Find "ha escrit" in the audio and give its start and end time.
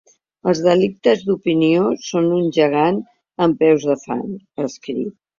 4.57-5.13